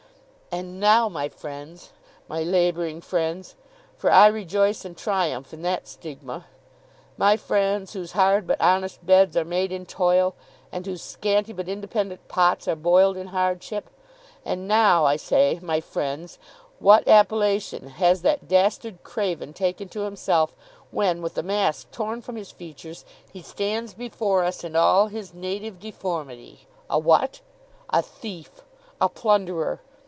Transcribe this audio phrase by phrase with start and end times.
[0.53, 3.55] And now, my friends—my labouring friends,
[3.95, 9.45] for I rejoice and triumph in that stigma—my friends whose hard but honest beds are
[9.45, 10.35] made in toil,
[10.69, 13.89] and whose scanty but independent pots are boiled in hardship;
[14.43, 16.37] and now, I say, my friends,
[16.79, 20.53] what appellation has that dastard craven taken to himself,
[20.89, 25.33] when, with the mask torn from his features, he stands before us in all his
[25.33, 27.39] native deformity, a What?
[27.89, 28.61] A thief!
[28.99, 29.79] A plunderer!